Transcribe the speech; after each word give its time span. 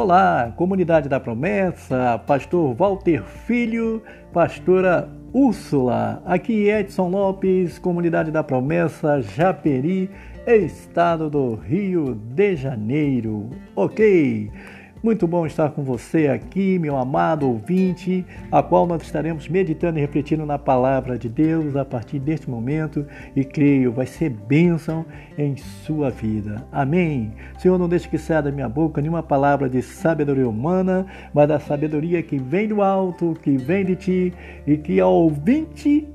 Olá, 0.00 0.52
comunidade 0.54 1.08
da 1.08 1.18
promessa, 1.18 2.22
pastor 2.24 2.72
Walter 2.72 3.20
Filho, 3.24 4.00
pastora 4.32 5.08
Úrsula, 5.32 6.22
aqui 6.24 6.70
Edson 6.70 7.08
Lopes, 7.08 7.80
comunidade 7.80 8.30
da 8.30 8.44
promessa, 8.44 9.20
Japeri, 9.20 10.08
estado 10.46 11.28
do 11.28 11.56
Rio 11.56 12.14
de 12.14 12.54
Janeiro. 12.54 13.50
Ok. 13.74 14.48
Muito 15.00 15.28
bom 15.28 15.46
estar 15.46 15.70
com 15.70 15.84
você 15.84 16.26
aqui, 16.26 16.76
meu 16.76 16.96
amado 16.96 17.46
ouvinte, 17.46 18.26
a 18.50 18.60
qual 18.64 18.84
nós 18.84 19.00
estaremos 19.02 19.48
meditando 19.48 19.96
e 19.96 20.00
refletindo 20.00 20.44
na 20.44 20.58
palavra 20.58 21.16
de 21.16 21.28
Deus 21.28 21.76
a 21.76 21.84
partir 21.84 22.18
deste 22.18 22.50
momento 22.50 23.06
e 23.36 23.44
creio 23.44 23.92
vai 23.92 24.06
ser 24.06 24.30
bênção 24.30 25.06
em 25.38 25.56
sua 25.56 26.10
vida. 26.10 26.66
Amém. 26.72 27.32
Senhor, 27.58 27.78
não 27.78 27.88
deixe 27.88 28.08
que 28.08 28.18
saia 28.18 28.42
da 28.42 28.50
minha 28.50 28.68
boca 28.68 29.00
nenhuma 29.00 29.22
palavra 29.22 29.68
de 29.68 29.80
sabedoria 29.82 30.48
humana, 30.48 31.06
mas 31.32 31.46
da 31.46 31.60
sabedoria 31.60 32.20
que 32.20 32.36
vem 32.36 32.66
do 32.66 32.82
alto, 32.82 33.38
que 33.40 33.56
vem 33.56 33.84
de 33.84 33.94
ti 33.94 34.34
e 34.66 34.76
que 34.76 34.98
ao 34.98 35.12
ouvinte 35.12 36.08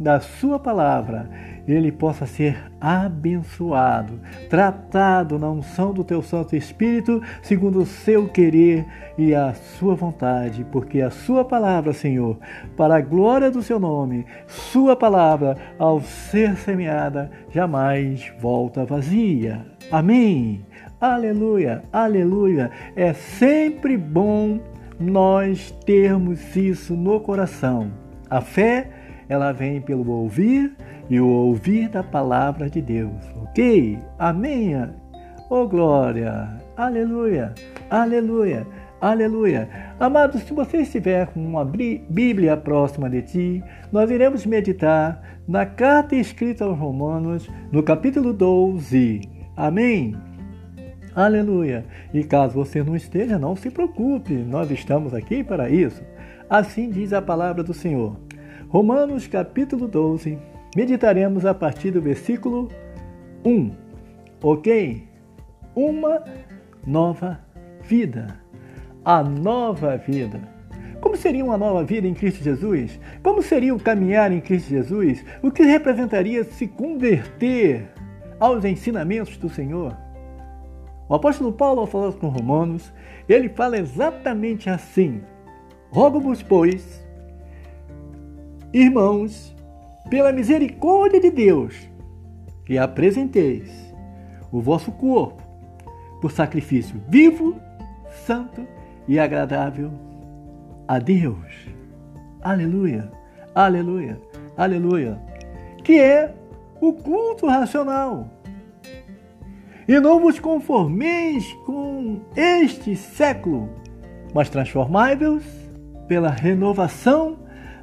da 0.00 0.18
sua 0.18 0.58
palavra 0.58 1.28
ele 1.68 1.92
possa 1.92 2.26
ser 2.26 2.58
abençoado, 2.80 4.18
tratado 4.48 5.38
na 5.38 5.50
unção 5.50 5.92
do 5.92 6.02
teu 6.02 6.22
Santo 6.22 6.56
Espírito, 6.56 7.22
segundo 7.42 7.80
o 7.80 7.86
seu 7.86 8.28
querer 8.28 8.86
e 9.18 9.34
a 9.34 9.52
sua 9.52 9.94
vontade, 9.94 10.66
porque 10.72 11.00
a 11.00 11.10
sua 11.10 11.44
palavra, 11.44 11.92
Senhor, 11.92 12.38
para 12.76 12.96
a 12.96 13.00
glória 13.00 13.50
do 13.50 13.62
seu 13.62 13.78
nome, 13.78 14.24
sua 14.46 14.96
palavra, 14.96 15.56
ao 15.78 16.00
ser 16.00 16.56
semeada, 16.56 17.30
jamais 17.50 18.32
volta 18.40 18.84
vazia. 18.84 19.64
Amém. 19.92 20.64
Aleluia, 21.00 21.82
aleluia. 21.92 22.70
É 22.96 23.12
sempre 23.12 23.96
bom 23.96 24.60
nós 24.98 25.70
termos 25.86 26.56
isso 26.56 26.94
no 26.94 27.20
coração. 27.20 27.90
A 28.28 28.40
fé, 28.40 28.99
ela 29.30 29.52
vem 29.52 29.80
pelo 29.80 30.10
ouvir 30.10 30.76
e 31.08 31.20
o 31.20 31.28
ouvir 31.28 31.88
da 31.88 32.02
palavra 32.02 32.68
de 32.68 32.82
Deus. 32.82 33.24
Ok? 33.44 33.96
Amém? 34.18 34.74
Oh 35.48 35.68
glória! 35.68 36.48
Aleluia! 36.76 37.54
Aleluia! 37.88 38.66
Aleluia! 39.00 39.68
Amados, 40.00 40.42
se 40.42 40.52
você 40.52 40.78
estiver 40.78 41.28
com 41.28 41.40
uma 41.40 41.64
Bíblia 41.64 42.56
próxima 42.56 43.08
de 43.08 43.22
ti, 43.22 43.64
nós 43.92 44.10
iremos 44.10 44.44
meditar 44.44 45.22
na 45.46 45.64
carta 45.64 46.16
escrita 46.16 46.64
aos 46.64 46.76
Romanos, 46.76 47.48
no 47.70 47.84
capítulo 47.84 48.32
12. 48.32 49.20
Amém? 49.56 50.16
Aleluia! 51.14 51.84
E 52.12 52.24
caso 52.24 52.54
você 52.54 52.82
não 52.82 52.96
esteja, 52.96 53.38
não 53.38 53.54
se 53.54 53.70
preocupe, 53.70 54.34
nós 54.34 54.70
estamos 54.72 55.14
aqui 55.14 55.44
para 55.44 55.70
isso. 55.70 56.02
Assim 56.48 56.90
diz 56.90 57.12
a 57.12 57.22
palavra 57.22 57.62
do 57.62 57.72
Senhor. 57.72 58.16
Romanos 58.70 59.26
capítulo 59.26 59.88
12, 59.88 60.38
Meditaremos 60.76 61.44
a 61.44 61.52
partir 61.52 61.90
do 61.90 62.00
versículo 62.00 62.68
1. 63.44 63.72
Ok? 64.40 65.08
Uma 65.74 66.22
nova 66.86 67.40
vida. 67.82 68.38
A 69.04 69.24
nova 69.24 69.96
vida. 69.96 70.40
Como 71.00 71.16
seria 71.16 71.44
uma 71.44 71.58
nova 71.58 71.82
vida 71.82 72.06
em 72.06 72.14
Cristo 72.14 72.44
Jesus? 72.44 73.00
Como 73.24 73.42
seria 73.42 73.74
o 73.74 73.80
caminhar 73.80 74.30
em 74.30 74.40
Cristo 74.40 74.68
Jesus? 74.68 75.24
O 75.42 75.50
que 75.50 75.64
representaria 75.64 76.44
se 76.44 76.68
converter 76.68 77.88
aos 78.38 78.64
ensinamentos 78.64 79.36
do 79.36 79.48
Senhor? 79.48 79.96
O 81.08 81.14
apóstolo 81.16 81.52
Paulo, 81.52 81.80
ao 81.80 81.88
falar 81.88 82.12
com 82.12 82.28
Romanos, 82.28 82.92
ele 83.28 83.48
fala 83.48 83.78
exatamente 83.78 84.70
assim: 84.70 85.22
Rogo-vos, 85.90 86.40
pois, 86.40 86.99
irmãos, 88.72 89.54
pela 90.08 90.32
misericórdia 90.32 91.20
de 91.20 91.30
Deus, 91.30 91.74
que 92.64 92.78
apresenteis 92.78 93.70
o 94.52 94.60
vosso 94.60 94.92
corpo 94.92 95.42
por 96.20 96.30
sacrifício 96.30 97.00
vivo, 97.08 97.56
santo 98.26 98.66
e 99.08 99.18
agradável 99.18 99.90
a 100.86 100.98
Deus. 100.98 101.68
Aleluia, 102.42 103.10
aleluia, 103.54 104.20
aleluia. 104.56 105.20
Que 105.82 106.00
é 106.00 106.34
o 106.80 106.92
culto 106.92 107.46
racional. 107.46 108.28
E 109.88 109.98
não 109.98 110.20
vos 110.20 110.38
conformeis 110.38 111.52
com 111.66 112.20
este 112.36 112.94
século, 112.94 113.68
mas 114.32 114.48
transformai-vos 114.48 115.44
pela 116.06 116.30
renovação 116.30 117.38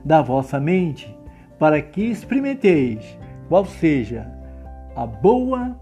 da 0.08 0.22
vossa 0.22 0.58
mente 0.58 1.14
para 1.60 1.82
que 1.82 2.02
experimenteis 2.02 3.18
qual 3.50 3.66
seja 3.66 4.32
a 4.96 5.06
boa, 5.06 5.78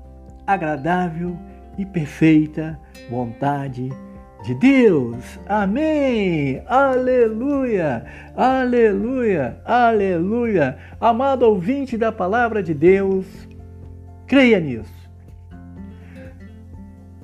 agradável 0.47 1.38
e 1.78 1.86
perfeita 1.86 2.80
vontade 3.09 3.90
de 4.44 4.56
Deus. 4.56 5.40
Amém! 5.47 6.63
Aleluia! 6.66 8.03
Aleluia! 8.36 9.62
Aleluia! 9.63 10.78
Amado 11.00 11.44
ouvinte 11.44 11.96
da 11.96 12.12
palavra 12.12 12.63
de 12.63 12.74
Deus, 12.74 13.28
creia 14.25 14.59
nisso. 14.59 15.06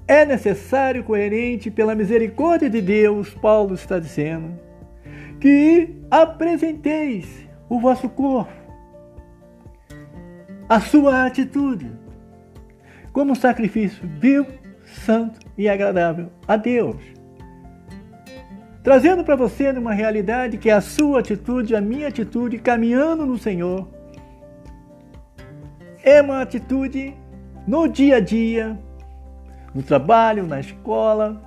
É 0.08 0.24
necessário, 0.24 1.04
coerente 1.04 1.72
pela 1.72 1.96
misericórdia 1.96 2.70
de 2.70 2.82
Deus, 2.82 3.34
Paulo 3.34 3.74
está 3.74 3.98
dizendo, 3.98 4.52
que 5.42 5.90
apresenteis 6.12 7.48
o 7.68 7.80
vosso 7.80 8.08
corpo, 8.08 8.54
a 10.70 10.80
sua 10.80 11.26
atitude, 11.26 11.92
como 13.12 13.36
sacrifício 13.36 14.08
vivo, 14.20 14.48
santo 14.86 15.40
e 15.58 15.68
agradável 15.68 16.32
a 16.48 16.56
Deus. 16.56 17.02
Trazendo 18.84 19.24
para 19.24 19.36
você 19.36 19.72
uma 19.72 19.94
realidade 19.94 20.60
que 20.60 20.70
é 20.70 20.74
a 20.74 20.82
sua 20.82 21.20
atitude, 21.20 21.76
a 21.76 21.82
minha 21.82 22.08
atitude, 22.08 22.60
caminhando 22.60 23.26
no 23.26 23.38
Senhor, 23.38 23.88
é 26.04 26.22
uma 26.22 26.42
atitude 26.42 27.16
no 27.68 27.88
dia 27.88 28.18
a 28.18 28.20
dia, 28.20 28.80
no 29.74 29.82
trabalho, 29.82 30.46
na 30.46 30.60
escola, 30.60 31.42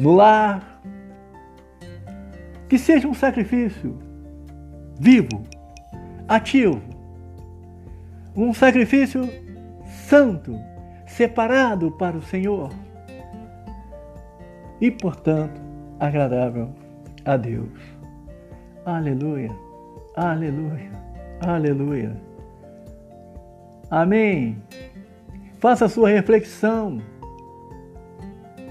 no 0.00 0.12
lar, 0.12 0.73
que 2.68 2.78
seja 2.78 3.06
um 3.08 3.14
sacrifício 3.14 3.98
vivo, 4.98 5.42
ativo. 6.28 6.80
Um 8.36 8.52
sacrifício 8.52 9.28
santo, 10.08 10.58
separado 11.06 11.92
para 11.92 12.16
o 12.16 12.22
Senhor 12.22 12.70
e, 14.80 14.90
portanto, 14.90 15.60
agradável 16.00 16.70
a 17.24 17.36
Deus. 17.36 17.70
Aleluia, 18.84 19.50
aleluia, 20.16 20.90
aleluia. 21.40 22.16
Amém. 23.90 24.58
Faça 25.58 25.84
a 25.84 25.88
sua 25.88 26.10
reflexão 26.10 26.98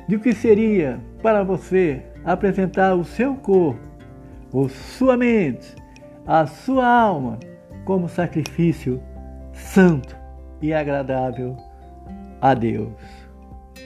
de 0.07 0.17
o 0.17 0.19
que 0.19 0.33
seria 0.33 0.99
para 1.21 1.43
você 1.43 2.03
apresentar 2.25 2.95
o 2.95 3.03
seu 3.03 3.35
corpo, 3.35 3.79
ou 4.51 4.69
sua 4.69 5.17
mente, 5.17 5.75
a 6.25 6.45
sua 6.45 6.87
alma 6.87 7.39
como 7.85 8.07
sacrifício 8.07 9.01
santo 9.51 10.15
e 10.61 10.73
agradável 10.73 11.57
a 12.41 12.53
Deus. 12.53 12.93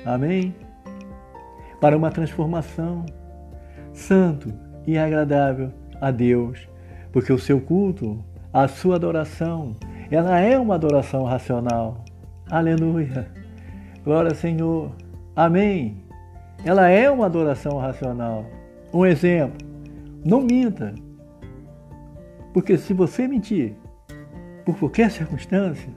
Amém? 0.06 0.56
Para 1.82 1.98
uma 1.98 2.12
transformação 2.12 3.06
santo 3.94 4.54
e 4.86 4.98
agradável 4.98 5.72
a 6.00 6.12
Deus, 6.12 6.68
porque 7.12 7.34
o 7.34 7.40
seu 7.40 7.60
culto, 7.60 8.24
a 8.54 8.68
sua 8.68 8.96
adoração, 8.96 9.76
ela 10.10 10.40
é 10.40 10.58
uma 10.58 10.76
adoração 10.76 11.24
racional. 11.24 12.04
Aleluia. 12.50 13.28
Glória 14.04 14.30
ao 14.30 14.36
Senhor. 14.36 14.92
Amém. 15.36 16.07
Ela 16.68 16.90
é 16.90 17.10
uma 17.10 17.28
adoração 17.28 17.78
racional. 17.78 18.46
Um 18.94 19.06
exemplo: 19.06 19.66
não 20.26 20.42
minta. 20.42 20.94
Porque 22.54 22.78
se 22.78 22.94
você 22.94 23.26
mentir 23.26 23.74
por 24.66 24.78
qualquer 24.78 25.10
circunstância, 25.10 25.90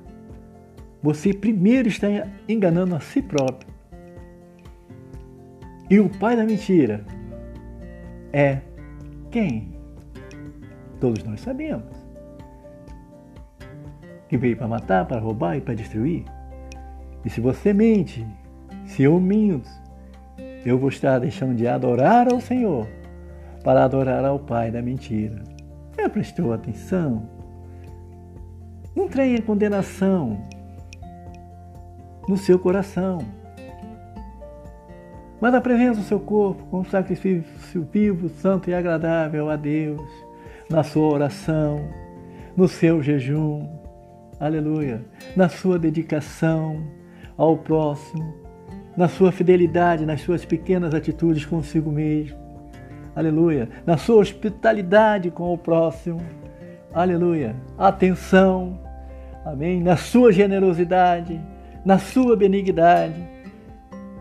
você 1.03 1.35
primeiro 1.35 1.89
está 1.89 2.07
enganando 2.49 2.95
a 2.95 3.01
si 3.01 3.21
próprio. 3.21 3.69
E 5.91 5.99
o 5.99 6.09
pai 6.09 6.37
da 6.37 6.45
mentira 6.45 7.05
é 8.33 8.61
quem? 9.29 9.73
Todos 11.01 11.25
nós 11.25 11.41
sabemos. 11.41 11.97
Que 14.29 14.37
veio 14.37 14.57
para 14.57 14.69
matar, 14.69 15.05
para 15.05 15.19
roubar 15.19 15.57
e 15.57 15.61
para 15.61 15.75
destruir. 15.75 16.25
E 17.25 17.29
se 17.29 17.41
você 17.41 17.73
mente, 17.73 18.25
se 18.87 19.03
eu 19.03 19.19
minto, 19.19 19.80
eu 20.65 20.79
vou 20.79 20.89
estar 20.89 21.19
deixando 21.19 21.55
de 21.55 21.67
adorar 21.67 22.33
ao 22.33 22.41
Senhor 22.41 22.87
para 23.65 23.85
adorar 23.85 24.25
ao 24.25 24.39
Pai 24.39 24.71
da 24.71 24.83
mentira. 24.83 25.43
Já 25.99 26.09
prestou 26.09 26.53
atenção? 26.53 27.29
Não 28.95 29.09
tenha 29.09 29.41
condenação 29.43 30.39
no 32.29 32.37
seu 32.37 32.59
coração. 32.59 33.19
Mas 35.41 35.55
apresenta 35.55 36.01
o 36.01 36.05
seu 36.05 36.21
corpo 36.21 36.65
como 36.71 36.85
sacrifício 36.85 37.89
vivo, 37.91 38.29
santo 38.29 38.69
e 38.69 38.75
agradável 38.75 39.49
a 39.49 39.57
Deus, 39.57 40.03
na 40.69 40.83
sua 40.83 41.09
oração, 41.09 41.81
no 42.57 42.69
seu 42.69 43.03
jejum, 43.03 43.67
aleluia, 44.39 45.05
na 45.35 45.49
sua 45.49 45.79
dedicação 45.79 46.85
ao 47.37 47.57
próximo, 47.57 48.35
na 49.01 49.09
sua 49.09 49.33
fidelidade, 49.33 50.05
nas 50.05 50.21
suas 50.21 50.45
pequenas 50.45 50.93
atitudes 50.93 51.47
consigo 51.47 51.91
mesmo, 51.91 52.37
aleluia, 53.17 53.67
na 53.87 53.97
sua 53.97 54.17
hospitalidade 54.17 55.31
com 55.31 55.55
o 55.55 55.57
próximo, 55.57 56.21
aleluia, 56.93 57.57
atenção, 57.79 58.79
amém, 59.43 59.83
na 59.83 59.97
sua 59.97 60.31
generosidade, 60.31 61.41
na 61.83 61.99
sua 61.99 62.37
benignidade, 62.37 63.27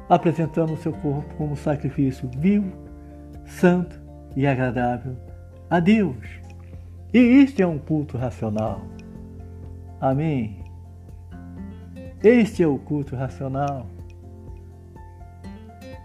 apresentando 0.07 0.71
o 0.71 0.77
seu 0.77 0.93
corpo 0.93 1.35
como 1.35 1.57
sacrifício 1.57 2.31
vivo, 2.37 2.71
santo 3.45 3.99
e 4.33 4.47
agradável 4.47 5.17
a 5.69 5.81
Deus. 5.81 6.25
E 7.13 7.17
este 7.17 7.61
é 7.61 7.67
um 7.67 7.77
culto 7.77 8.17
racional. 8.17 8.79
Amém. 9.99 10.63
Este 12.23 12.63
é 12.63 12.67
o 12.67 12.77
culto 12.77 13.17
racional. 13.17 13.98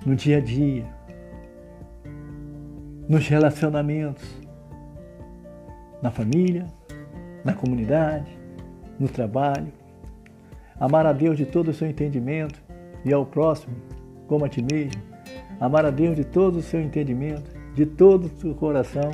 No 0.05 0.15
dia 0.15 0.37
a 0.37 0.41
dia, 0.41 0.85
nos 3.09 3.27
relacionamentos, 3.27 4.25
na 6.03 6.11
família, 6.11 6.67
na 7.45 7.55
comunidade, 7.55 8.31
no 8.99 9.09
trabalho. 9.09 9.73
Amar 10.79 11.06
a 11.06 11.12
Deus 11.12 11.37
de 11.37 11.47
todo 11.47 11.69
o 11.69 11.73
seu 11.73 11.89
entendimento 11.89 12.61
e 13.05 13.12
ao 13.15 13.25
próximo 13.25 13.75
como 14.27 14.45
a 14.45 14.49
ti 14.49 14.62
mesmo. 14.62 15.01
Amar 15.61 15.87
a 15.87 15.91
Deus 15.91 16.17
de 16.17 16.25
todo 16.25 16.56
o 16.56 16.62
seu 16.62 16.83
entendimento, 16.83 17.51
de 17.75 17.87
todo 17.87 18.27
o 18.27 18.41
seu 18.41 18.55
coração. 18.55 19.11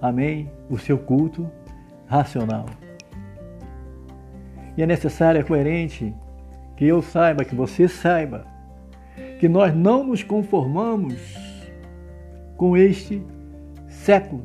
Amém. 0.00 0.50
O 0.70 0.78
seu 0.78 0.98
culto 0.98 1.50
racional. 2.06 2.66
E 4.76 4.82
é 4.82 4.86
necessário, 4.86 5.40
é 5.40 5.44
coerente 5.44 6.14
que 6.76 6.84
eu 6.84 7.00
saiba, 7.00 7.44
que 7.44 7.54
você 7.54 7.88
saiba, 7.88 8.46
que 9.38 9.48
nós 9.48 9.74
não 9.74 10.04
nos 10.04 10.22
conformamos 10.22 11.14
com 12.56 12.76
este 12.76 13.22
século, 13.88 14.42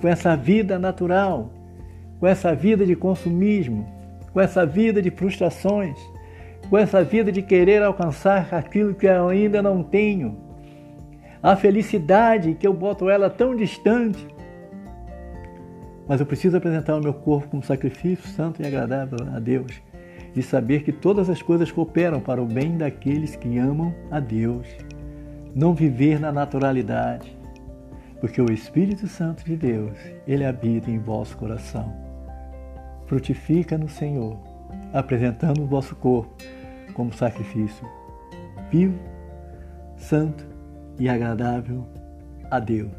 com 0.00 0.08
essa 0.08 0.36
vida 0.36 0.78
natural, 0.78 1.50
com 2.18 2.26
essa 2.26 2.54
vida 2.54 2.86
de 2.86 2.96
consumismo, 2.96 3.86
com 4.32 4.40
essa 4.40 4.64
vida 4.64 5.02
de 5.02 5.10
frustrações, 5.10 5.98
com 6.68 6.78
essa 6.78 7.02
vida 7.02 7.30
de 7.30 7.42
querer 7.42 7.82
alcançar 7.82 8.54
aquilo 8.54 8.94
que 8.94 9.06
eu 9.06 9.28
ainda 9.28 9.62
não 9.62 9.82
tenho. 9.82 10.36
A 11.42 11.56
felicidade 11.56 12.54
que 12.54 12.66
eu 12.66 12.72
boto 12.72 13.08
ela 13.08 13.28
tão 13.28 13.56
distante. 13.56 14.26
Mas 16.06 16.20
eu 16.20 16.26
preciso 16.26 16.56
apresentar 16.56 16.96
o 16.96 17.00
meu 17.00 17.14
corpo 17.14 17.48
como 17.48 17.62
sacrifício 17.62 18.28
santo 18.28 18.62
e 18.62 18.66
agradável 18.66 19.18
a 19.34 19.38
Deus 19.38 19.89
e 20.34 20.42
saber 20.42 20.82
que 20.82 20.92
todas 20.92 21.28
as 21.28 21.42
coisas 21.42 21.70
cooperam 21.72 22.20
para 22.20 22.42
o 22.42 22.46
bem 22.46 22.76
daqueles 22.76 23.36
que 23.36 23.58
amam 23.58 23.94
a 24.10 24.20
Deus. 24.20 24.66
Não 25.54 25.74
viver 25.74 26.20
na 26.20 26.30
naturalidade, 26.30 27.36
porque 28.20 28.40
o 28.40 28.52
Espírito 28.52 29.08
Santo 29.08 29.44
de 29.44 29.56
Deus, 29.56 29.98
ele 30.26 30.44
habita 30.44 30.90
em 30.90 30.98
vosso 30.98 31.36
coração 31.36 32.10
frutifica 33.10 33.76
no 33.76 33.88
Senhor, 33.88 34.38
apresentando 34.92 35.64
o 35.64 35.66
vosso 35.66 35.96
corpo 35.96 36.32
como 36.94 37.12
sacrifício 37.12 37.84
vivo, 38.70 38.96
santo 39.96 40.46
e 40.96 41.08
agradável 41.08 41.84
a 42.48 42.60
Deus. 42.60 42.92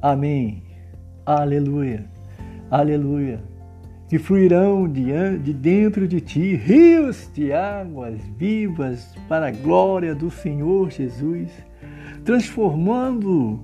Amém. 0.00 0.62
Aleluia. 1.26 2.04
Aleluia. 2.70 3.42
Que 4.08 4.18
fluirão 4.18 4.88
de 4.88 5.52
dentro 5.52 6.08
de 6.08 6.20
ti 6.20 6.56
rios 6.56 7.30
de 7.34 7.52
águas 7.52 8.18
vivas 8.38 9.14
para 9.28 9.48
a 9.48 9.50
glória 9.50 10.14
do 10.14 10.30
Senhor 10.30 10.90
Jesus, 10.90 11.50
transformando 12.24 13.62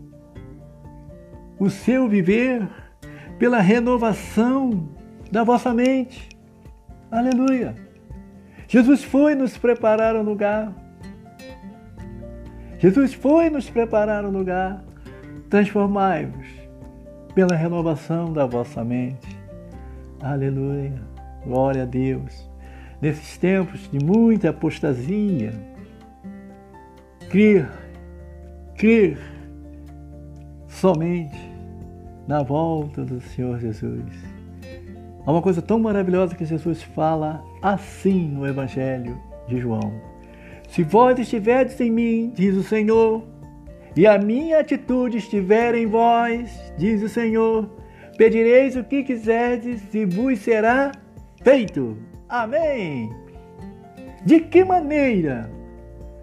o 1.58 1.70
seu 1.70 2.06
viver 2.08 2.68
pela 3.38 3.60
renovação 3.60 4.86
da 5.32 5.42
vossa 5.42 5.72
mente. 5.72 6.28
Aleluia. 7.10 7.74
Jesus 8.68 9.02
foi 9.02 9.34
nos 9.34 9.56
preparar 9.56 10.14
um 10.14 10.22
lugar. 10.22 10.72
Jesus 12.78 13.14
foi 13.14 13.48
nos 13.48 13.70
preparar 13.70 14.26
um 14.26 14.30
lugar. 14.30 14.84
Transformai-vos 15.48 16.46
pela 17.34 17.56
renovação 17.56 18.30
da 18.30 18.44
vossa 18.44 18.84
mente. 18.84 19.33
Aleluia. 20.24 20.94
Glória 21.44 21.82
a 21.82 21.86
Deus. 21.86 22.50
Nesses 23.00 23.36
tempos 23.36 23.88
de 23.90 24.02
muita 24.02 24.50
apostasia, 24.50 25.52
crer, 27.28 27.68
crer 28.74 29.18
somente 30.66 31.38
na 32.26 32.42
volta 32.42 33.04
do 33.04 33.20
Senhor 33.20 33.58
Jesus 33.60 34.34
Há 35.26 35.32
uma 35.32 35.40
coisa 35.40 35.62
tão 35.62 35.78
maravilhosa 35.78 36.34
que 36.34 36.44
Jesus 36.44 36.82
fala 36.82 37.42
assim 37.62 38.28
no 38.28 38.46
Evangelho 38.46 39.18
de 39.48 39.58
João. 39.58 39.92
Se 40.68 40.82
vós 40.82 41.18
estiverdes 41.18 41.80
em 41.80 41.90
mim, 41.90 42.32
diz 42.34 42.54
o 42.54 42.62
Senhor, 42.62 43.22
e 43.96 44.06
a 44.06 44.18
minha 44.18 44.60
atitude 44.60 45.16
estiver 45.16 45.74
em 45.74 45.86
vós, 45.86 46.50
diz 46.76 47.02
o 47.02 47.08
Senhor, 47.08 47.70
pedireis 48.16 48.76
o 48.76 48.84
que 48.84 49.02
quiserdes 49.02 49.94
e 49.94 50.04
vos 50.04 50.38
será 50.38 50.92
feito. 51.42 51.96
Amém. 52.28 53.10
De 54.24 54.40
que 54.40 54.64
maneira? 54.64 55.50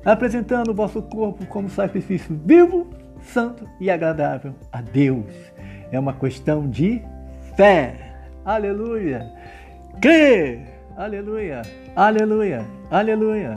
Apresentando 0.03 0.71
o 0.71 0.73
vosso 0.73 1.01
corpo 1.03 1.45
como 1.45 1.69
sacrifício 1.69 2.39
vivo, 2.43 2.89
santo 3.21 3.67
e 3.79 3.89
agradável 3.89 4.55
a 4.71 4.81
Deus. 4.81 5.31
É 5.91 5.99
uma 5.99 6.13
questão 6.13 6.67
de 6.67 7.01
fé. 7.55 7.93
Aleluia. 8.43 9.31
Crê. 10.01 10.59
Aleluia. 10.97 11.61
Aleluia. 11.95 12.65
Aleluia. 12.89 13.55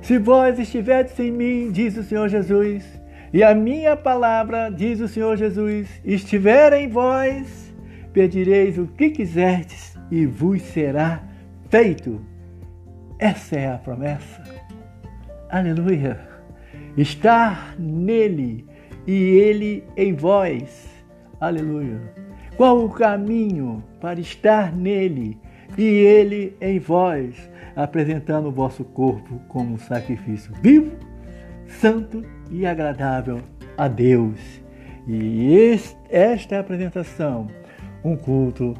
Se 0.00 0.18
vós 0.18 0.58
estiverdes 0.58 1.18
em 1.18 1.30
mim, 1.30 1.70
diz 1.70 1.96
o 1.96 2.02
Senhor 2.02 2.28
Jesus, 2.28 2.84
e 3.32 3.42
a 3.42 3.54
minha 3.54 3.96
palavra, 3.96 4.70
diz 4.70 5.00
o 5.00 5.08
Senhor 5.08 5.36
Jesus, 5.36 5.88
estiver 6.04 6.72
em 6.72 6.88
vós, 6.88 7.74
pedireis 8.12 8.78
o 8.78 8.86
que 8.86 9.10
quiserdes 9.10 9.98
e 10.10 10.26
vos 10.26 10.62
será 10.62 11.22
feito. 11.68 12.20
Essa 13.18 13.56
é 13.56 13.72
a 13.72 13.78
promessa. 13.78 14.42
Aleluia. 15.48 16.20
Estar 16.96 17.74
nele 17.78 18.64
e 19.06 19.12
ele 19.12 19.84
em 19.96 20.14
vós. 20.14 20.88
Aleluia. 21.40 22.00
Qual 22.56 22.84
o 22.84 22.90
caminho 22.90 23.84
para 24.00 24.18
estar 24.18 24.74
nele 24.74 25.38
e 25.76 25.82
ele 25.82 26.56
em 26.60 26.78
vós, 26.78 27.50
apresentando 27.74 28.48
o 28.48 28.52
vosso 28.52 28.84
corpo 28.84 29.40
como 29.48 29.78
sacrifício 29.78 30.52
vivo, 30.62 30.92
santo 31.66 32.24
e 32.24 32.35
agradável 32.66 33.40
a 33.76 33.88
Deus? 33.88 34.38
E 35.06 35.56
esta 36.10 36.54
é 36.54 36.58
a 36.58 36.60
apresentação, 36.60 37.48
um 38.04 38.16
culto 38.16 38.74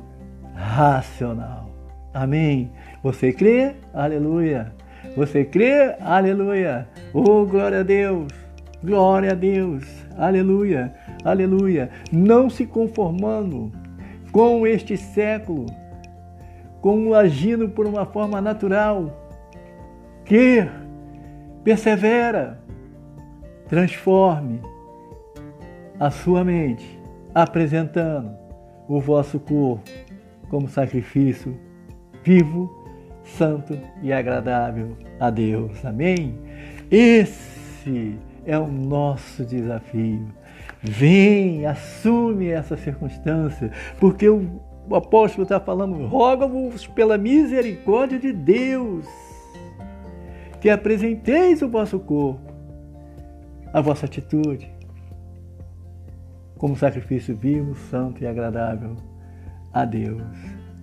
racional. 0.54 1.70
Amém. 2.12 2.72
Você 3.02 3.32
crê? 3.32 3.74
Aleluia. 3.92 4.72
Você 5.16 5.44
crê? 5.44 5.94
Aleluia. 6.00 6.88
Oh, 7.12 7.44
glória 7.44 7.80
a 7.80 7.82
Deus. 7.82 8.32
Glória 8.82 9.32
a 9.32 9.34
Deus. 9.34 9.84
Aleluia. 10.16 10.94
Aleluia. 11.24 11.90
Não 12.10 12.48
se 12.48 12.66
conformando 12.66 13.70
com 14.32 14.66
este 14.66 14.96
século, 14.96 15.66
como 16.80 17.14
agindo 17.14 17.68
por 17.68 17.86
uma 17.86 18.04
forma 18.04 18.40
natural, 18.40 19.30
que 20.24 20.66
persevera, 21.64 22.58
transforme 23.68 24.60
a 25.98 26.10
sua 26.10 26.44
mente, 26.44 27.00
apresentando 27.34 28.36
o 28.88 29.00
vosso 29.00 29.40
corpo 29.40 29.90
como 30.48 30.68
sacrifício 30.68 31.58
vivo, 32.22 32.70
santo 33.24 33.78
e 34.02 34.12
agradável 34.12 34.96
a 35.18 35.30
Deus. 35.30 35.84
Amém? 35.84 36.38
Esse 36.90 38.16
é 38.44 38.58
o 38.58 38.66
nosso 38.66 39.44
desafio. 39.44 40.26
Vem, 40.82 41.66
assume 41.66 42.48
essa 42.48 42.76
circunstância, 42.76 43.72
porque 43.98 44.28
o 44.28 44.60
apóstolo 44.92 45.42
está 45.42 45.58
falando: 45.58 46.06
roga-vos 46.06 46.86
pela 46.86 47.18
misericórdia 47.18 48.18
de 48.18 48.32
Deus, 48.32 49.06
que 50.60 50.70
apresenteis 50.70 51.62
o 51.62 51.68
vosso 51.68 51.98
corpo, 51.98 52.45
a 53.76 53.80
vossa 53.82 54.06
atitude, 54.06 54.66
como 56.56 56.74
sacrifício 56.74 57.36
vivo, 57.36 57.74
santo 57.90 58.24
e 58.24 58.26
agradável 58.26 58.96
a 59.70 59.84
Deus. 59.84 60.22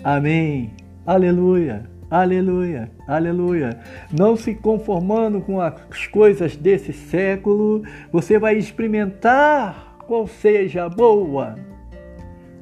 Amém. 0.04 0.76
Aleluia. 1.04 1.90
Aleluia, 2.12 2.92
aleluia. 3.08 3.80
Não 4.12 4.36
se 4.36 4.54
conformando 4.54 5.42
com 5.42 5.60
as 5.60 6.06
coisas 6.06 6.56
desse 6.56 6.94
século, 6.94 7.82
você 8.12 8.38
vai 8.38 8.58
experimentar 8.58 9.98
qual 10.06 10.28
seja 10.28 10.86
a 10.86 10.90
boa, 10.90 11.56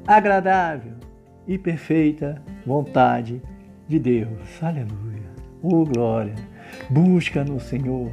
agradável 0.08 0.94
e 1.46 1.58
perfeita 1.58 2.42
vontade 2.66 3.42
de 3.86 4.00
Deus. 4.00 4.64
Aleluia. 4.64 5.30
Oh 5.62 5.84
glória. 5.84 6.36
Busca 6.90 7.44
no 7.44 7.60
Senhor 7.60 8.10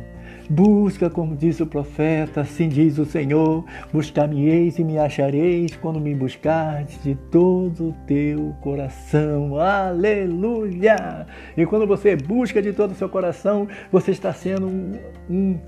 Busca, 0.50 1.10
como 1.10 1.36
diz 1.36 1.60
o 1.60 1.66
profeta, 1.66 2.40
assim 2.40 2.70
diz 2.70 2.98
o 2.98 3.04
Senhor: 3.04 3.64
buscar-me-eis 3.92 4.78
e 4.78 4.84
me 4.84 4.98
achareis 4.98 5.76
quando 5.76 6.00
me 6.00 6.14
buscardes 6.14 7.02
de 7.02 7.14
todo 7.14 7.90
o 7.90 7.94
teu 8.06 8.54
coração. 8.62 9.58
Aleluia! 9.60 11.26
E 11.54 11.66
quando 11.66 11.86
você 11.86 12.16
busca 12.16 12.62
de 12.62 12.72
todo 12.72 12.92
o 12.92 12.94
seu 12.94 13.10
coração, 13.10 13.68
você 13.92 14.10
está 14.10 14.32
sendo 14.32 14.66
um, 14.66 14.92
um 15.28 15.58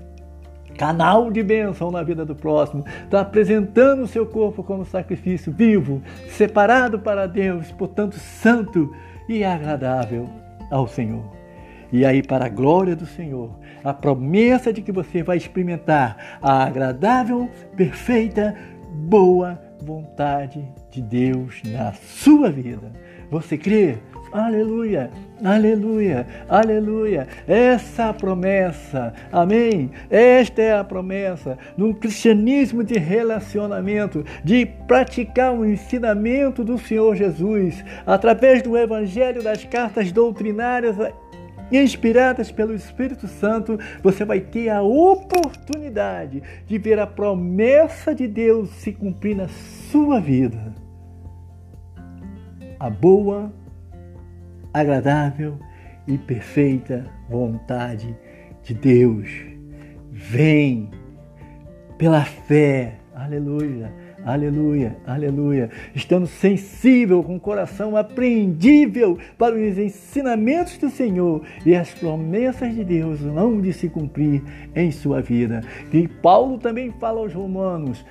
canal 0.75 1.29
de 1.29 1.43
bênção 1.43 1.91
na 1.91 2.01
vida 2.01 2.25
do 2.25 2.33
próximo, 2.33 2.83
está 3.03 3.21
apresentando 3.21 4.01
o 4.01 4.07
seu 4.07 4.25
corpo 4.25 4.63
como 4.63 4.83
sacrifício 4.83 5.51
vivo, 5.51 6.01
separado 6.27 6.97
para 6.97 7.27
Deus, 7.27 7.71
portanto, 7.71 8.17
santo 8.17 8.91
e 9.29 9.43
agradável 9.43 10.27
ao 10.71 10.87
Senhor. 10.87 11.40
E 11.91 12.05
aí, 12.05 12.23
para 12.23 12.45
a 12.45 12.49
glória 12.49 12.95
do 12.95 13.05
Senhor, 13.05 13.51
a 13.83 13.93
promessa 13.93 14.71
de 14.71 14.81
que 14.81 14.91
você 14.91 15.21
vai 15.21 15.37
experimentar 15.37 16.39
a 16.41 16.63
agradável, 16.63 17.49
perfeita, 17.75 18.55
boa 18.93 19.59
vontade 19.81 20.65
de 20.89 21.01
Deus 21.01 21.61
na 21.65 21.91
sua 21.93 22.49
vida. 22.51 22.91
Você 23.29 23.57
crê? 23.57 23.97
Aleluia, 24.31 25.11
aleluia, 25.43 26.25
aleluia. 26.47 27.27
Essa 27.45 28.13
promessa, 28.13 29.13
amém? 29.29 29.91
Esta 30.09 30.61
é 30.61 30.77
a 30.77 30.85
promessa 30.85 31.57
num 31.75 31.91
cristianismo 31.91 32.81
de 32.81 32.97
relacionamento, 32.97 34.23
de 34.41 34.65
praticar 34.87 35.53
o 35.53 35.65
ensinamento 35.65 36.63
do 36.63 36.77
Senhor 36.77 37.13
Jesus 37.13 37.83
através 38.05 38.61
do 38.61 38.77
evangelho 38.77 39.43
das 39.43 39.65
cartas 39.65 40.13
doutrinárias 40.13 40.95
inspiradas 41.71 42.51
pelo 42.51 42.73
Espírito 42.73 43.27
Santo, 43.27 43.79
você 44.03 44.25
vai 44.25 44.39
ter 44.39 44.69
a 44.69 44.81
oportunidade 44.81 46.41
de 46.67 46.77
ver 46.77 46.99
a 46.99 47.07
promessa 47.07 48.13
de 48.13 48.27
Deus 48.27 48.69
se 48.71 48.91
cumprir 48.91 49.35
na 49.35 49.47
sua 49.47 50.19
vida. 50.19 50.73
A 52.79 52.89
boa, 52.89 53.51
agradável 54.73 55.57
e 56.07 56.17
perfeita 56.17 57.05
vontade 57.29 58.15
de 58.63 58.73
Deus. 58.73 59.29
Vem 60.11 60.89
pela 61.97 62.25
fé, 62.25 62.95
aleluia 63.15 64.10
Aleluia, 64.23 64.95
aleluia. 65.05 65.69
Estando 65.95 66.27
sensível, 66.27 67.23
com 67.23 67.37
o 67.37 67.39
coração 67.39 67.97
apreendível 67.97 69.17
para 69.37 69.55
os 69.55 69.77
ensinamentos 69.77 70.77
do 70.77 70.89
Senhor 70.89 71.41
e 71.65 71.75
as 71.75 71.91
promessas 71.93 72.75
de 72.75 72.83
Deus 72.83 73.21
não 73.21 73.59
de 73.59 73.73
se 73.73 73.89
cumprir 73.89 74.43
em 74.75 74.91
sua 74.91 75.21
vida. 75.21 75.61
E 75.91 76.07
Paulo 76.07 76.59
também 76.59 76.91
fala 76.99 77.19
aos 77.19 77.33
Romanos: 77.33 78.05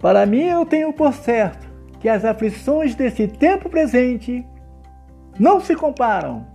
Para 0.00 0.26
mim 0.26 0.42
eu 0.42 0.66
tenho 0.66 0.92
por 0.92 1.12
certo 1.12 1.68
que 2.00 2.08
as 2.08 2.24
aflições 2.24 2.96
desse 2.96 3.28
tempo 3.28 3.68
presente 3.68 4.44
não 5.38 5.60
se 5.60 5.74
comparam 5.74 6.46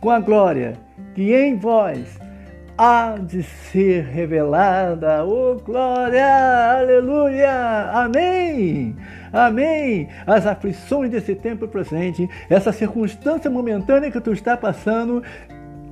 com 0.00 0.10
a 0.10 0.20
glória 0.20 0.74
que 1.14 1.34
em 1.34 1.56
vós 1.56 2.18
há 2.78 3.16
de 3.20 3.42
ser 3.42 4.04
revelada. 4.04 5.24
Oh, 5.24 5.56
glória! 5.56 6.78
Aleluia! 6.78 7.90
Amém! 7.92 8.94
Amém! 9.32 10.08
As 10.24 10.46
aflições 10.46 11.10
desse 11.10 11.34
tempo 11.34 11.66
presente, 11.66 12.30
essa 12.48 12.70
circunstância 12.70 13.50
momentânea 13.50 14.12
que 14.12 14.20
tu 14.20 14.32
está 14.32 14.56
passando, 14.56 15.22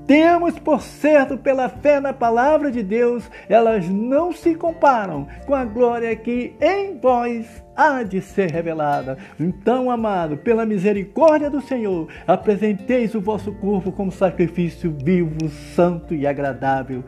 temos 0.07 0.59
por 0.59 0.81
certo 0.81 1.37
pela 1.37 1.69
fé 1.69 2.01
na 2.01 2.13
palavra 2.13 2.71
de 2.71 2.83
Deus, 2.83 3.29
elas 3.49 3.89
não 3.89 4.33
se 4.33 4.55
comparam 4.55 5.27
com 5.47 5.55
a 5.55 5.65
glória 5.65 6.15
que 6.15 6.55
em 6.61 6.99
vós 6.99 7.65
há 7.75 8.03
de 8.03 8.21
ser 8.21 8.51
revelada. 8.51 9.19
Então, 9.39 9.91
amado, 9.91 10.37
pela 10.37 10.65
misericórdia 10.65 11.51
do 11.51 11.61
Senhor, 11.61 12.09
apresenteis 12.27 13.15
o 13.15 13.21
vosso 13.21 13.53
corpo 13.53 13.93
como 13.93 14.11
sacrifício 14.11 14.97
vivo, 15.03 15.49
santo 15.75 16.15
e 16.15 16.27
agradável 16.27 17.05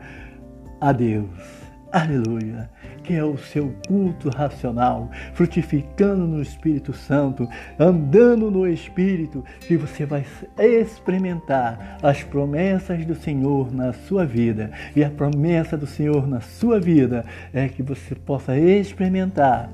a 0.79 0.91
Deus. 0.91 1.58
Aleluia! 1.91 2.69
Que 3.03 3.15
é 3.15 3.23
o 3.23 3.35
seu 3.35 3.73
culto 3.87 4.29
racional, 4.29 5.09
frutificando 5.33 6.27
no 6.27 6.39
Espírito 6.39 6.93
Santo, 6.93 7.47
andando 7.79 8.51
no 8.51 8.67
Espírito, 8.67 9.43
que 9.61 9.75
você 9.75 10.05
vai 10.05 10.23
experimentar 10.57 11.97
as 12.03 12.23
promessas 12.23 13.03
do 13.05 13.15
Senhor 13.15 13.73
na 13.73 13.91
sua 13.91 14.23
vida. 14.23 14.71
E 14.95 15.03
a 15.03 15.09
promessa 15.09 15.75
do 15.75 15.87
Senhor 15.87 16.27
na 16.27 16.41
sua 16.41 16.79
vida 16.79 17.25
é 17.51 17.67
que 17.67 17.81
você 17.81 18.13
possa 18.13 18.55
experimentar 18.55 19.71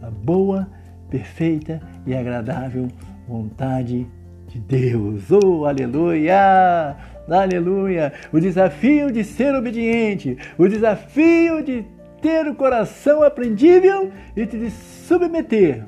a 0.00 0.10
boa, 0.10 0.66
perfeita 1.10 1.82
e 2.06 2.14
agradável 2.14 2.88
vontade 3.28 4.06
de 4.48 4.58
Deus. 4.58 5.30
Oh, 5.30 5.66
aleluia! 5.66 6.96
Aleluia! 7.28 8.12
O 8.32 8.40
desafio 8.40 9.12
de 9.12 9.22
ser 9.22 9.54
obediente, 9.54 10.36
o 10.58 10.66
desafio 10.66 11.62
de 11.62 11.84
ter 12.20 12.46
o 12.46 12.54
coração 12.54 13.22
aprendível 13.22 14.10
e 14.36 14.46
de 14.46 14.70
submeter 14.70 15.84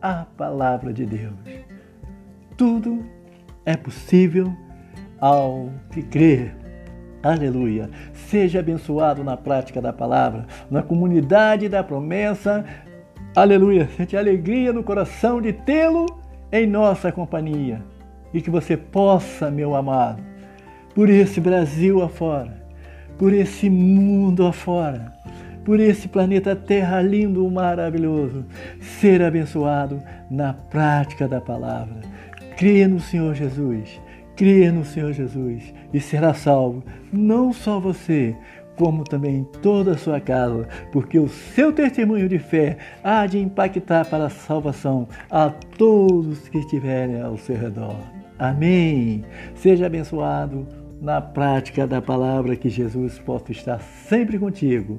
à 0.00 0.24
palavra 0.36 0.92
de 0.92 1.04
Deus. 1.04 1.34
Tudo 2.56 3.04
é 3.66 3.76
possível 3.76 4.52
ao 5.20 5.70
que 5.90 6.02
crer. 6.02 6.54
Aleluia. 7.22 7.88
Seja 8.12 8.60
abençoado 8.60 9.24
na 9.24 9.36
prática 9.36 9.80
da 9.80 9.92
palavra, 9.92 10.46
na 10.70 10.82
comunidade 10.82 11.68
da 11.68 11.82
promessa. 11.82 12.64
Aleluia. 13.34 13.88
Sente 13.96 14.16
alegria 14.16 14.72
no 14.72 14.84
coração 14.84 15.40
de 15.40 15.52
tê-lo 15.52 16.06
em 16.52 16.66
nossa 16.66 17.10
companhia. 17.10 17.82
E 18.32 18.42
que 18.42 18.50
você 18.50 18.76
possa, 18.76 19.50
meu 19.50 19.74
amado, 19.74 20.22
por 20.94 21.10
esse 21.10 21.40
Brasil 21.40 22.02
afora, 22.02 22.62
por 23.18 23.32
esse 23.32 23.68
mundo 23.68 24.46
afora, 24.46 25.12
por 25.64 25.80
esse 25.80 26.06
planeta 26.08 26.54
Terra 26.54 27.00
lindo, 27.02 27.48
maravilhoso, 27.50 28.44
ser 28.80 29.22
abençoado 29.22 30.00
na 30.30 30.52
prática 30.52 31.26
da 31.26 31.40
palavra. 31.40 32.00
Crê 32.56 32.86
no 32.86 33.00
Senhor 33.00 33.34
Jesus, 33.34 34.00
crê 34.36 34.70
no 34.70 34.84
Senhor 34.84 35.12
Jesus 35.12 35.74
e 35.92 36.00
será 36.00 36.32
salvo, 36.34 36.84
não 37.12 37.52
só 37.52 37.80
você, 37.80 38.36
como 38.76 39.04
também 39.04 39.46
toda 39.62 39.92
a 39.92 39.98
sua 39.98 40.20
casa, 40.20 40.68
porque 40.92 41.18
o 41.18 41.28
seu 41.28 41.72
testemunho 41.72 42.28
de 42.28 42.38
fé 42.38 42.76
há 43.02 43.26
de 43.26 43.38
impactar 43.38 44.04
para 44.04 44.26
a 44.26 44.30
salvação 44.30 45.08
a 45.30 45.50
todos 45.50 46.48
que 46.48 46.58
estiverem 46.58 47.20
ao 47.20 47.36
seu 47.36 47.56
redor. 47.56 47.96
Amém. 48.38 49.24
Seja 49.54 49.86
abençoado 49.86 50.66
na 51.04 51.20
prática 51.20 51.86
da 51.86 52.00
palavra 52.00 52.56
que 52.56 52.70
Jesus 52.70 53.18
possa 53.18 53.52
estar 53.52 53.78
sempre 53.78 54.38
contigo. 54.38 54.98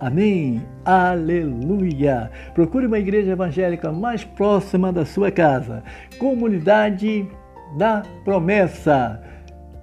Amém. 0.00 0.62
Aleluia. 0.82 2.30
Procure 2.54 2.86
uma 2.86 2.98
igreja 2.98 3.32
evangélica 3.32 3.92
mais 3.92 4.24
próxima 4.24 4.90
da 4.90 5.04
sua 5.04 5.30
casa. 5.30 5.82
Comunidade 6.18 7.28
da 7.76 8.02
Promessa. 8.24 9.22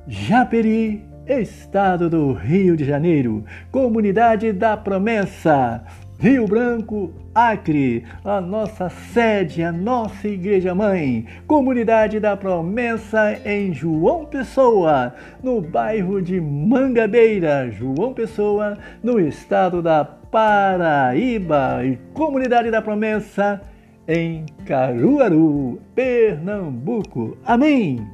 Japeri, 0.07 1.05
Estado 1.27 2.09
do 2.09 2.33
Rio 2.33 2.75
de 2.75 2.83
Janeiro. 2.83 3.45
Comunidade 3.71 4.51
da 4.51 4.75
Promessa. 4.75 5.83
Rio 6.23 6.47
Branco, 6.47 7.11
Acre, 7.35 8.05
a 8.23 8.39
nossa 8.39 8.87
sede, 8.87 9.61
a 9.61 9.73
nossa 9.73 10.25
igreja 10.25 10.73
mãe, 10.73 11.25
Comunidade 11.45 12.17
da 12.17 12.37
Promessa 12.37 13.37
em 13.43 13.73
João 13.73 14.23
Pessoa, 14.23 15.13
no 15.43 15.59
bairro 15.59 16.21
de 16.21 16.39
Mangabeira, 16.39 17.69
João 17.69 18.13
Pessoa, 18.13 18.77
no 19.03 19.19
estado 19.19 19.81
da 19.81 20.05
Paraíba, 20.05 21.81
e 21.83 21.97
Comunidade 22.13 22.71
da 22.71 22.81
Promessa 22.81 23.61
em 24.07 24.45
Caruaru, 24.65 25.81
Pernambuco. 25.93 27.37
Amém. 27.43 28.07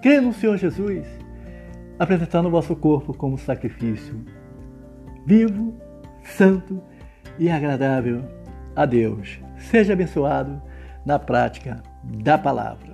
Crê 0.00 0.22
no 0.22 0.32
Senhor 0.32 0.56
Jesus, 0.56 1.06
apresentando 1.98 2.46
o 2.46 2.50
vosso 2.50 2.74
corpo 2.74 3.12
como 3.12 3.36
sacrifício 3.36 4.24
vivo, 5.26 5.74
santo 6.22 6.80
e 7.38 7.50
agradável 7.50 8.22
a 8.74 8.84
Deus. 8.84 9.40
Seja 9.58 9.92
abençoado 9.92 10.60
na 11.04 11.18
prática 11.18 11.82
da 12.04 12.38
palavra. 12.38 12.92